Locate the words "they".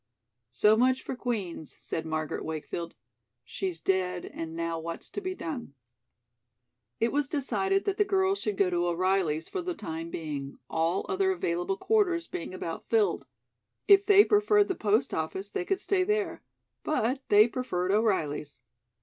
14.07-14.25, 15.51-15.65, 17.29-17.47